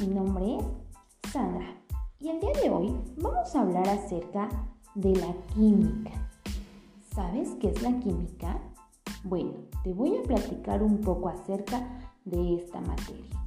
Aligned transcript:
Mi 0.00 0.08
nombre 0.08 0.56
es 0.56 1.30
Sandra 1.30 1.76
y 2.18 2.30
el 2.30 2.40
día 2.40 2.52
de 2.60 2.70
hoy 2.70 2.92
vamos 3.18 3.54
a 3.54 3.60
hablar 3.60 3.88
acerca 3.88 4.48
de 4.96 5.14
la 5.14 5.32
química. 5.54 6.10
¿Sabes 7.14 7.50
qué 7.60 7.68
es 7.68 7.80
la 7.82 7.96
química? 8.00 8.58
Bueno, 9.22 9.52
te 9.84 9.92
voy 9.92 10.16
a 10.16 10.22
platicar 10.24 10.82
un 10.82 11.00
poco 11.00 11.28
acerca 11.28 11.86
de 12.24 12.56
esta 12.56 12.80
materia. 12.80 13.46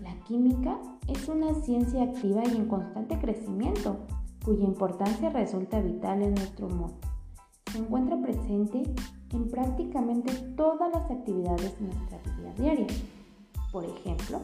La 0.00 0.14
química 0.26 0.78
es 1.08 1.28
una 1.28 1.52
ciencia 1.54 2.04
activa 2.04 2.42
y 2.46 2.56
en 2.56 2.68
constante 2.68 3.18
crecimiento, 3.18 3.96
cuya 4.44 4.62
importancia 4.62 5.30
resulta 5.30 5.80
vital 5.80 6.22
en 6.22 6.34
nuestro 6.34 6.68
mundo. 6.68 7.00
Se 7.72 7.78
encuentra 7.78 8.16
presente 8.20 8.84
en 9.32 9.48
prácticamente 9.50 10.32
todas 10.56 10.92
las 10.92 11.10
actividades 11.10 11.76
de 11.80 11.86
nuestra 11.86 12.18
vida 12.36 12.52
diaria. 12.56 12.86
Por 13.72 13.84
ejemplo, 13.84 14.40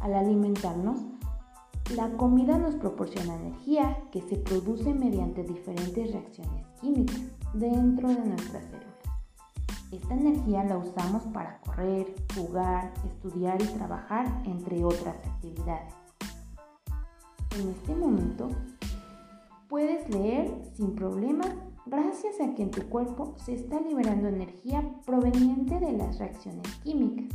al 0.00 0.14
alimentarnos, 0.14 1.00
la 1.94 2.10
comida 2.16 2.58
nos 2.58 2.74
proporciona 2.76 3.36
energía 3.36 3.98
que 4.10 4.22
se 4.22 4.36
produce 4.36 4.94
mediante 4.94 5.42
diferentes 5.44 6.12
reacciones 6.12 6.66
químicas 6.80 7.20
dentro 7.52 8.08
de 8.08 8.24
nuestras 8.24 8.64
células. 8.64 8.84
Esta 9.92 10.14
energía 10.14 10.64
la 10.64 10.78
usamos 10.78 11.22
para 11.24 11.60
correr, 11.60 12.14
jugar, 12.34 12.92
estudiar 13.06 13.62
y 13.62 13.66
trabajar, 13.66 14.42
entre 14.44 14.82
otras 14.82 15.14
actividades. 15.14 15.94
En 17.58 17.68
este 17.68 17.94
momento, 17.94 18.48
puedes 19.68 20.08
leer 20.12 20.50
sin 20.74 20.96
problemas 20.96 21.50
gracias 21.86 22.40
a 22.40 22.54
que 22.54 22.62
en 22.62 22.70
tu 22.70 22.82
cuerpo 22.88 23.34
se 23.36 23.54
está 23.54 23.80
liberando 23.80 24.26
energía 24.26 24.82
proveniente 25.04 25.78
de 25.78 25.92
las 25.92 26.18
reacciones 26.18 26.66
químicas 26.82 27.28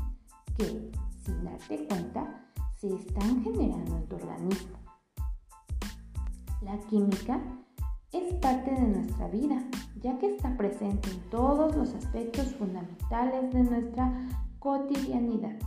cuenta, 1.77 2.45
se 2.79 2.93
están 2.93 3.43
generando 3.43 3.97
en 3.97 4.07
tu 4.07 4.15
organismo. 4.15 4.77
La 6.61 6.77
química 6.87 7.39
es 8.11 8.33
parte 8.35 8.71
de 8.71 8.87
nuestra 8.87 9.27
vida, 9.27 9.63
ya 10.01 10.17
que 10.17 10.35
está 10.35 10.57
presente 10.57 11.09
en 11.09 11.19
todos 11.29 11.75
los 11.75 11.93
aspectos 11.93 12.55
fundamentales 12.55 13.53
de 13.53 13.63
nuestra 13.63 14.27
cotidianidad. 14.59 15.57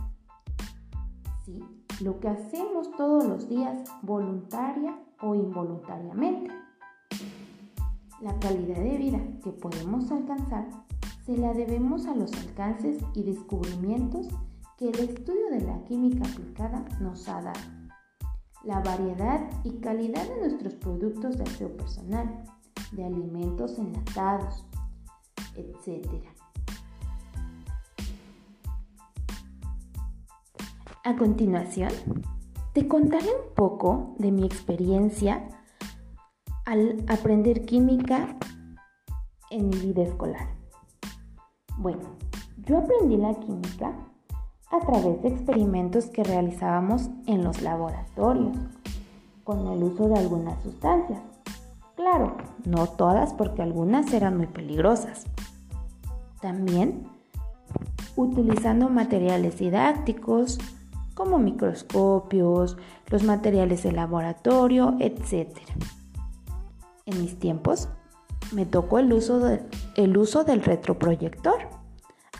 Sí, 1.45 1.63
lo 2.01 2.19
que 2.19 2.29
hacemos 2.29 2.91
todos 2.97 3.25
los 3.25 3.47
días, 3.47 3.89
voluntaria 4.01 4.99
o 5.21 5.35
involuntariamente. 5.35 6.51
La 8.21 8.37
calidad 8.39 8.77
de 8.77 8.97
vida 8.97 9.19
que 9.43 9.51
podemos 9.51 10.11
alcanzar 10.11 10.67
se 11.25 11.37
la 11.37 11.53
debemos 11.53 12.05
a 12.07 12.15
los 12.15 12.33
alcances 12.33 12.97
y 13.13 13.23
descubrimientos 13.23 14.27
que 14.77 14.89
el 14.89 14.99
estudio 14.99 15.49
de 15.51 15.61
la 15.61 15.83
química 15.83 16.27
aplicada 16.27 16.85
nos 16.99 17.27
ha 17.29 17.41
dado. 17.41 17.59
La 18.63 18.79
variedad 18.79 19.49
y 19.63 19.71
calidad 19.79 20.27
de 20.27 20.39
nuestros 20.39 20.73
productos 20.75 21.37
de 21.37 21.43
aseo 21.43 21.75
personal, 21.75 22.43
de 22.91 23.05
alimentos 23.05 23.77
enlatados, 23.77 24.65
etc. 25.55 26.07
A 31.03 31.15
continuación, 31.17 31.91
te 32.73 32.87
contaré 32.87 33.27
un 33.27 33.53
poco 33.53 34.15
de 34.17 34.31
mi 34.31 34.45
experiencia 34.45 35.49
al 36.65 37.03
aprender 37.07 37.65
química 37.65 38.37
en 39.49 39.69
mi 39.69 39.77
vida 39.77 40.03
escolar. 40.03 40.55
Bueno, 41.77 42.17
yo 42.65 42.77
aprendí 42.77 43.17
la 43.17 43.33
química 43.35 43.93
a 44.73 44.79
través 44.79 45.21
de 45.21 45.29
experimentos 45.29 46.07
que 46.07 46.23
realizábamos 46.23 47.11
en 47.27 47.43
los 47.43 47.61
laboratorios 47.61 48.57
con 49.43 49.67
el 49.67 49.83
uso 49.83 50.07
de 50.07 50.17
algunas 50.17 50.61
sustancias. 50.63 51.21
Claro, 51.95 52.35
no 52.65 52.87
todas 52.87 53.35
porque 53.35 53.61
algunas 53.61 54.11
eran 54.13 54.35
muy 54.35 54.47
peligrosas. 54.47 55.25
También 56.41 57.07
utilizando 58.15 58.89
materiales 58.89 59.59
didácticos 59.59 60.57
como 61.13 61.37
microscopios, 61.37 62.75
los 63.11 63.21
materiales 63.21 63.83
de 63.83 63.91
laboratorio, 63.91 64.95
etc. 64.99 65.55
En 67.05 67.21
mis 67.21 67.37
tiempos 67.37 67.89
me 68.51 68.65
tocó 68.65 68.97
el 68.97 69.13
uso, 69.13 69.59
el 69.95 70.17
uso 70.17 70.43
del 70.43 70.63
retroproyector. 70.63 71.69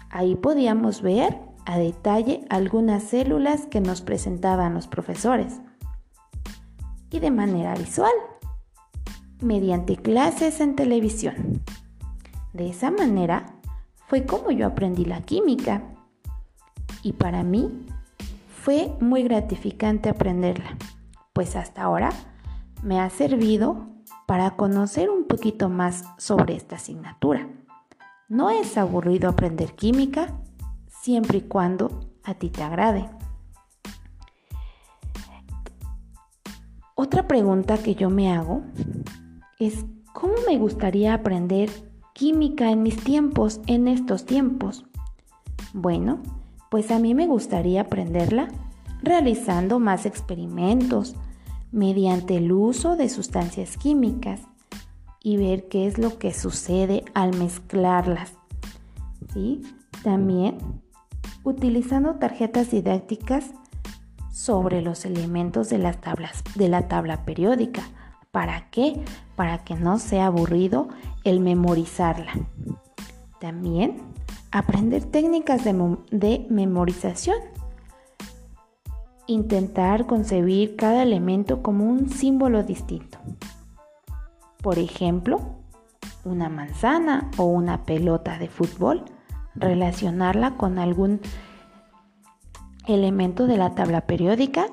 Ahí 0.09 0.35
podíamos 0.35 1.03
ver 1.03 1.52
a 1.65 1.77
detalle 1.77 2.45
algunas 2.49 3.03
células 3.03 3.67
que 3.67 3.81
nos 3.81 4.01
presentaban 4.01 4.73
los 4.73 4.87
profesores 4.87 5.61
y 7.09 7.19
de 7.19 7.31
manera 7.31 7.75
visual, 7.75 8.11
mediante 9.41 9.97
clases 9.97 10.59
en 10.61 10.75
televisión. 10.75 11.61
De 12.53 12.69
esa 12.69 12.91
manera 12.91 13.45
fue 14.07 14.25
como 14.25 14.51
yo 14.51 14.67
aprendí 14.67 15.05
la 15.05 15.21
química 15.21 15.83
y 17.03 17.13
para 17.13 17.43
mí 17.43 17.85
fue 18.61 18.95
muy 18.99 19.23
gratificante 19.23 20.09
aprenderla, 20.09 20.77
pues 21.33 21.55
hasta 21.55 21.83
ahora 21.83 22.09
me 22.81 22.99
ha 22.99 23.09
servido 23.09 23.87
para 24.25 24.51
conocer 24.51 25.09
un 25.09 25.25
poquito 25.25 25.69
más 25.69 26.05
sobre 26.17 26.55
esta 26.55 26.77
asignatura. 26.77 27.47
No 28.29 28.49
es 28.49 28.77
aburrido 28.77 29.29
aprender 29.29 29.73
química 29.75 30.33
siempre 31.03 31.39
y 31.39 31.41
cuando 31.41 31.99
a 32.23 32.33
ti 32.33 32.49
te 32.49 32.63
agrade. 32.63 33.09
Otra 36.95 37.27
pregunta 37.27 37.77
que 37.77 37.95
yo 37.95 38.09
me 38.09 38.31
hago 38.31 38.61
es 39.59 39.85
¿cómo 40.13 40.35
me 40.47 40.57
gustaría 40.57 41.13
aprender 41.13 41.69
química 42.13 42.71
en 42.71 42.83
mis 42.83 42.95
tiempos, 43.03 43.59
en 43.67 43.89
estos 43.89 44.25
tiempos? 44.25 44.85
Bueno, 45.73 46.23
pues 46.71 46.89
a 46.89 46.99
mí 46.99 47.13
me 47.13 47.27
gustaría 47.27 47.81
aprenderla 47.81 48.47
realizando 49.01 49.79
más 49.79 50.05
experimentos, 50.05 51.15
mediante 51.73 52.37
el 52.37 52.53
uso 52.53 52.95
de 52.95 53.09
sustancias 53.09 53.75
químicas 53.75 54.39
y 55.21 55.35
ver 55.35 55.67
qué 55.67 55.85
es 55.85 55.97
lo 55.97 56.17
que 56.17 56.33
sucede 56.33 57.03
al 57.13 57.37
mezclarlas. 57.37 58.37
¿Sí? 59.33 59.63
También 60.03 60.82
utilizando 61.43 62.15
tarjetas 62.15 62.71
didácticas 62.71 63.53
sobre 64.31 64.81
los 64.81 65.05
elementos 65.05 65.69
de 65.69 65.77
la 65.77 66.81
tabla 66.87 67.25
periódica. 67.25 67.83
¿Para 68.31 68.69
qué? 68.69 69.03
Para 69.35 69.63
que 69.63 69.75
no 69.75 69.99
sea 69.99 70.27
aburrido 70.27 70.87
el 71.23 71.39
memorizarla. 71.39 72.33
También 73.39 74.01
aprender 74.51 75.05
técnicas 75.05 75.63
de 75.63 76.45
memorización 76.49 77.37
intentar 79.27 80.05
concebir 80.05 80.75
cada 80.75 81.03
elemento 81.03 81.61
como 81.61 81.85
un 81.85 82.09
símbolo 82.09 82.63
distinto. 82.63 83.19
Por 84.61 84.79
ejemplo, 84.79 85.39
una 86.25 86.49
manzana 86.49 87.29
o 87.37 87.45
una 87.45 87.83
pelota 87.83 88.37
de 88.37 88.47
fútbol, 88.47 89.03
relacionarla 89.55 90.55
con 90.57 90.79
algún 90.79 91.21
elemento 92.87 93.47
de 93.47 93.57
la 93.57 93.75
tabla 93.75 94.01
periódica 94.01 94.67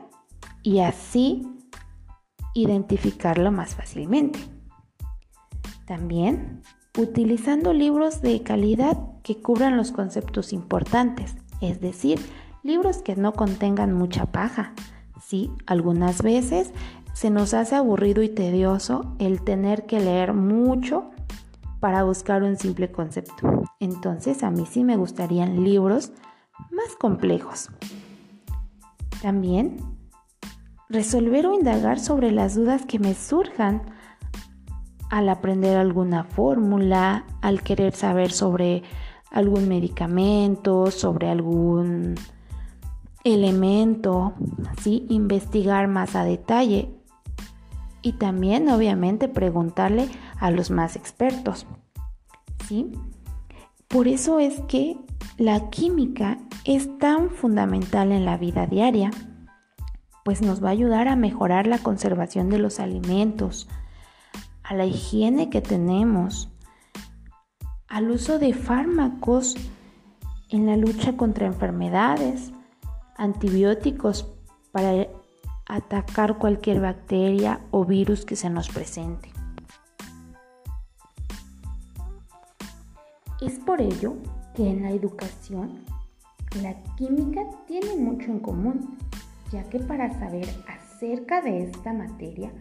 y 0.63 0.81
así 0.81 1.47
identificarlo 2.55 3.53
más 3.53 3.75
fácilmente. 3.75 4.39
También 5.87 6.63
utilizando 6.99 7.73
libros 7.73 8.21
de 8.21 8.43
calidad 8.43 8.99
que 9.23 9.41
cubran 9.41 9.77
los 9.77 9.93
conceptos 9.93 10.53
importantes, 10.53 11.37
es 11.61 11.81
decir, 11.81 12.21
libros 12.63 12.99
que 12.99 13.17
no 13.17 13.33
contengan 13.33 13.93
mucha 13.93 14.27
paja. 14.27 14.75
Sí, 15.23 15.51
algunas 15.67 16.23
veces 16.23 16.73
se 17.13 17.31
nos 17.31 17.55
hace 17.55 17.77
aburrido 17.77 18.23
y 18.23 18.29
tedioso 18.29 19.15
el 19.19 19.43
tener 19.43 19.87
que 19.87 20.01
leer 20.01 20.33
mucho 20.33 21.11
para 21.81 22.05
buscar 22.05 22.43
un 22.43 22.57
simple 22.57 22.93
concepto. 22.93 23.63
Entonces 23.81 24.43
a 24.43 24.51
mí 24.51 24.67
sí 24.71 24.85
me 24.85 24.97
gustarían 24.97 25.65
libros 25.65 26.13
más 26.71 26.95
complejos. 26.99 27.71
También 29.23 29.79
resolver 30.89 31.47
o 31.47 31.55
indagar 31.55 31.99
sobre 31.99 32.31
las 32.33 32.55
dudas 32.55 32.85
que 32.85 32.99
me 32.99 33.15
surjan 33.15 33.83
al 35.11 35.29
aprender 35.29 35.77
alguna 35.77 36.25
fórmula, 36.25 37.25
al 37.41 37.63
querer 37.63 37.95
saber 37.95 38.31
sobre 38.31 38.83
algún 39.31 39.69
medicamento, 39.69 40.91
sobre 40.91 41.29
algún 41.29 42.15
elemento, 43.25 44.35
¿sí? 44.81 45.07
investigar 45.09 45.89
más 45.89 46.17
a 46.17 46.25
detalle 46.25 46.95
y 48.03 48.13
también 48.13 48.69
obviamente 48.69 49.29
preguntarle 49.29 50.09
a 50.41 50.51
los 50.51 50.71
más 50.71 50.97
expertos. 50.97 51.67
¿sí? 52.67 52.91
Por 53.87 54.09
eso 54.09 54.41
es 54.41 54.61
que 54.69 54.99
la 55.37 55.71
química 55.71 56.39
es 56.65 56.99
tan 56.99 57.31
fundamental 57.31 58.13
en 58.13 58.25
la 58.25 58.37
vida 58.37 58.67
diaria, 58.67 59.11
pues 60.25 60.43
nos 60.43 60.63
va 60.63 60.69
a 60.69 60.73
ayudar 60.73 61.09
a 61.09 61.17
mejorar 61.17 61.67
la 61.67 61.79
conservación 61.79 62.51
de 62.51 62.59
los 62.59 62.81
alimentos, 62.81 63.69
a 64.63 64.75
la 64.75 64.87
higiene 64.87 65.51
que 65.51 65.61
tenemos, 65.61 66.49
al 67.89 68.11
uso 68.11 68.39
de 68.39 68.55
fármacos 68.55 69.57
en 70.51 70.67
la 70.67 70.77
lucha 70.77 71.17
contra 71.17 71.47
enfermedades, 71.47 72.53
antibióticos 73.17 74.33
para 74.73 75.09
atacar 75.67 76.39
cualquier 76.39 76.81
bacteria 76.81 77.61
o 77.71 77.85
virus 77.85 78.25
que 78.25 78.37
se 78.37 78.51
nos 78.51 78.69
presente. 78.69 79.40
Es 83.41 83.59
por 83.59 83.81
ello 83.81 84.17
que 84.55 84.69
en 84.69 84.83
la 84.83 84.91
educación 84.91 85.83
la 86.63 86.75
química 86.97 87.41
tiene 87.67 87.97
mucho 87.97 88.31
en 88.31 88.41
común, 88.41 88.99
ya 89.51 89.67
que 89.71 89.79
para 89.79 90.13
saber 90.19 90.47
acerca 90.69 91.41
de 91.41 91.63
esta 91.63 91.95
materia 91.95 92.53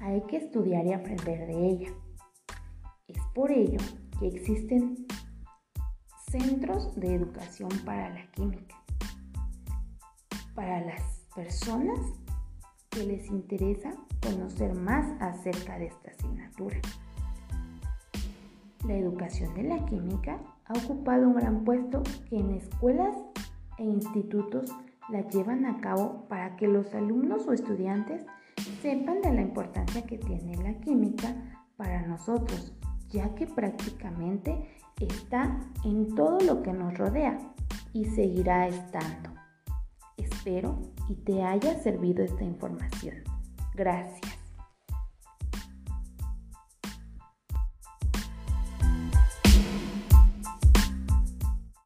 hay 0.00 0.22
que 0.22 0.38
estudiar 0.38 0.86
y 0.86 0.94
aprender 0.94 1.46
de 1.46 1.68
ella. 1.68 1.88
Es 3.06 3.18
por 3.34 3.52
ello 3.52 3.78
que 4.18 4.28
existen 4.28 5.06
centros 6.30 6.94
de 6.96 7.16
educación 7.16 7.68
para 7.84 8.08
la 8.08 8.30
química, 8.30 8.82
para 10.54 10.80
las 10.80 11.02
personas 11.34 12.00
que 12.88 13.04
les 13.04 13.26
interesa 13.28 13.92
conocer 14.22 14.74
más 14.74 15.20
acerca 15.20 15.78
de 15.78 15.88
esta 15.88 16.12
asignatura. 16.12 16.80
La 18.86 18.94
educación 18.94 19.54
de 19.54 19.62
la 19.62 19.84
química 19.86 20.38
ha 20.66 20.72
ocupado 20.84 21.28
un 21.28 21.34
gran 21.36 21.64
puesto 21.64 22.02
que 22.28 22.36
en 22.36 22.50
escuelas 22.52 23.16
e 23.78 23.84
institutos 23.84 24.70
la 25.10 25.26
llevan 25.28 25.66
a 25.66 25.80
cabo 25.80 26.26
para 26.28 26.56
que 26.56 26.68
los 26.68 26.94
alumnos 26.94 27.46
o 27.46 27.52
estudiantes 27.52 28.24
sepan 28.82 29.20
de 29.22 29.32
la 29.32 29.42
importancia 29.42 30.02
que 30.02 30.18
tiene 30.18 30.56
la 30.56 30.74
química 30.80 31.34
para 31.76 32.06
nosotros, 32.06 32.72
ya 33.10 33.34
que 33.34 33.46
prácticamente 33.46 34.68
está 35.00 35.60
en 35.84 36.14
todo 36.14 36.40
lo 36.40 36.62
que 36.62 36.72
nos 36.72 36.96
rodea 36.96 37.38
y 37.92 38.04
seguirá 38.04 38.68
estando. 38.68 39.30
Espero 40.16 40.78
y 41.08 41.14
te 41.14 41.42
haya 41.42 41.78
servido 41.78 42.22
esta 42.22 42.44
información. 42.44 43.16
Gracias. 43.74 44.33